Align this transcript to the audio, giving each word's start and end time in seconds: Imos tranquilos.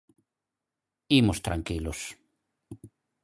Imos 1.19 1.39
tranquilos. 1.47 1.99